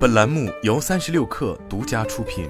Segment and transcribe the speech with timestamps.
[0.00, 2.48] 本栏目由三十六氪独家出品。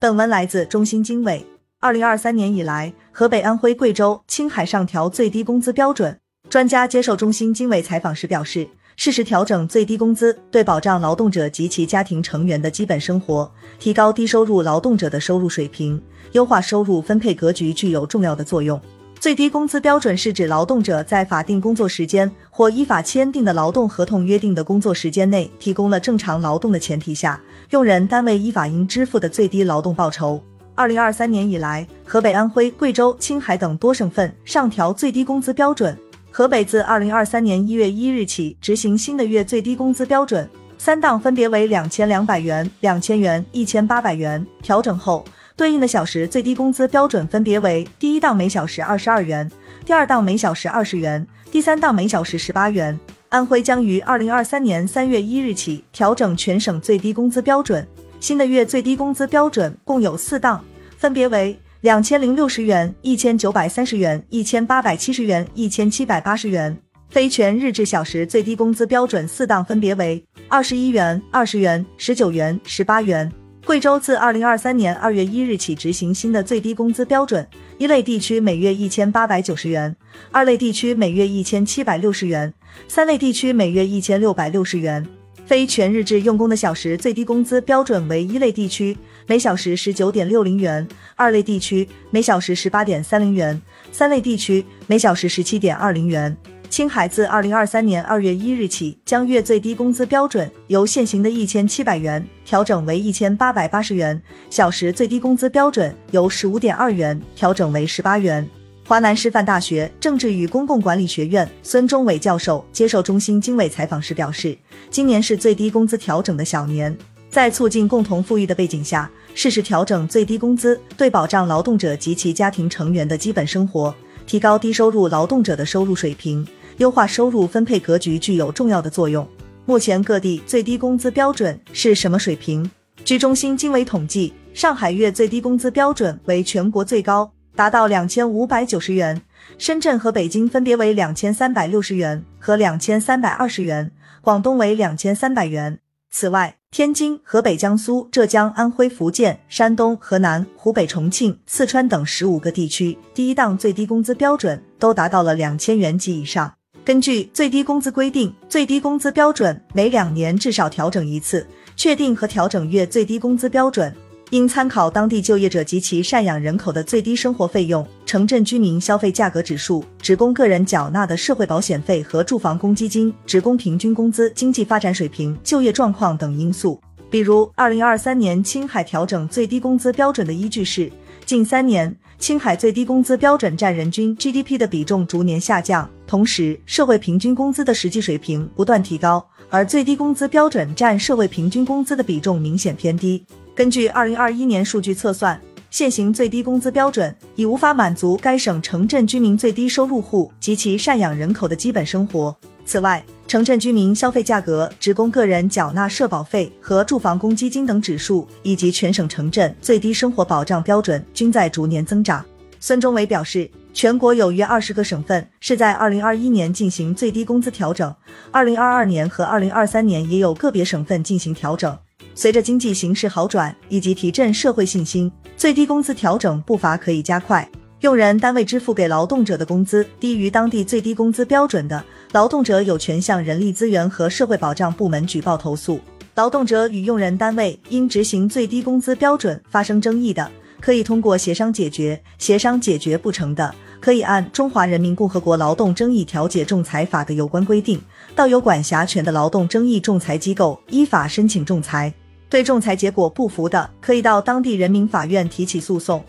[0.00, 1.44] 本文来自中新经纬。
[1.80, 6.18] 二零二三年以来，河北、安徽、贵州、青海上调最低工资标准。
[6.48, 16.02] 专家接受中新经纬采访时表示，适时调整最低工资，对保障劳动者及其家庭成员的基本生活，提高低收入劳动者的收入水平，
[16.32, 18.80] 优化收入分配格局具有重要的作用。
[19.24, 30.38] 最低工资标准是指劳动者在法定工作时间或依法签订的劳动合同约定的工作时间内提供了正常劳动的前提下，用人单位依法应支付的最低劳动报酬。
[30.74, 35.96] 二零二三年以来，河北、安徽、贵州、青海等多省份上调最低工资标准。
[36.30, 40.46] 河北自二零二三年一月一日起执行新的月最低工资标准，
[40.76, 44.46] 三档分别为两千两百元、两千元、一千八百元。
[44.60, 45.24] 调整后。
[45.56, 49.48] 对应的小时最低工资标准分别为：第一档每小时二十二元，
[49.86, 52.98] 第二档每小时二十元，第三档每小时十八元。
[53.28, 57.86] 安徽将于二零二三年三月一日起调整全省最低工资标准，
[58.18, 60.64] 新的月最低工资标准共有四档，
[60.96, 66.76] 分别为两千零六十元、一千九百三十元、一千八百七十元、一千七百八十元。
[67.10, 73.30] 非全日制小时最低工资标准四档分别为二十一元、二十元、十九元、十八元。
[73.64, 77.46] 贵州自二零二三年二月一日起执行新的最低工资标准，
[77.78, 79.96] 一类地区每月一千八百九十元，
[80.30, 82.52] 二类地区每月一千七百六十元，
[82.86, 85.06] 三类地区每月一千六百六十元。
[85.46, 96.36] 非全日制用工的小时最低工资标准为一类地区每小时十九点六零元，二类地区每小时十八点三零元，三类地区每小时十七点二零元。
[96.74, 108.44] 青海自二零二三年二月一日起，将月最低工资标准由现行的一千七百元调整为一千八百八十元，小时最低工资标准由十五点二元调整为十八元。
[108.88, 114.58] 华南师范大学政治与公共管理学院孙忠伟教授接受中新经纬采访时表示，
[114.90, 116.92] 今年是最低工资调整的小年，
[117.30, 123.94] 在促进共同富裕的背景下，适时调整最低工资，对保障劳动者及其家庭成员的基本生活，
[124.26, 126.44] 提高低收入劳动者的收入水平。
[126.78, 129.26] 优化收入分配格局具有重要的作用。
[129.66, 132.70] 目前各地最低工资标准是什么水平？
[133.04, 139.16] 据中新经纬统计，上海月最低工资标准为全国最高，达到两千五百九十元；
[139.58, 143.90] 深圳和北京分别为两千三百六十元和两千三百二十元，
[144.20, 145.78] 广东为两千三百元。
[146.10, 156.54] 此外，天津、河北、江苏、浙江、安徽、福建、山东、河南、湖北、重庆、四川等十五个地区第一档最低工资标准都达到了两千元及以上。
[156.84, 161.46] 根据最低工资规定，最低工资标准每两年至少调整一次，
[161.76, 163.90] 确定和调整月最低工资标准
[164.28, 176.78] 应参考当地就业者及其赡养人口的最低生活费用、城镇居民消费价格指数、职工个人缴纳的社会保险费和住房公积金、职工平均工资、经济发展水平、就业状况等因素。
[177.08, 180.92] 比如，二零二三年青海调整最低工资标准的依据是，
[181.24, 181.96] 近三年。
[182.24, 193.22] 青海最低工资标准占人均 GDP 的比重逐年下降，同时社会平均工资的实际水平不断提高，而最低工资标准占社会平均工资的比重明显偏低。
[193.54, 202.34] 根据二零二一年数据测算，现行最低工资标准已无法满足该省城镇居民最低收入户及其赡养人口的基本生活。
[202.66, 212.24] 此外，城镇居民消费价格、职工个人缴纳社保费和住房公积金等指数，以及全省城镇最低生活保障标准均在逐年增长。
[212.60, 217.94] 孙中伟表示，全国有约二十个省份是在二零二一年进行最低工资调整，
[218.30, 221.76] 二零二二年和二零二三年也有个别省份进行调整。
[222.14, 227.46] 随着经济形势好转以及提振社会信心，最低工资调整步伐可以加快。
[227.84, 235.78] 用人单位支付给劳动者的工资低于当地最低工资标准的，劳动者有权向人力资源和社会保障部门举报投诉。
[236.14, 240.30] 劳动者与用人单位因执行最低工资标准发生争议的，
[240.62, 242.00] 可以通过协商解决。
[242.16, 247.78] 协商解决不成的，可以按《中华人民共和国劳动争议调解仲裁法》的有关规定，
[248.16, 251.92] 到有管辖权的劳动争议仲裁机构依法申请仲裁。
[252.30, 256.02] 对仲裁结果不服的，可以到当地人民法院提起诉讼。